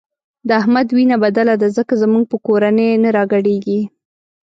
[0.47, 3.81] د احمد وینه بدله ده ځکه زموږ په کورنۍ نه راګډېږي.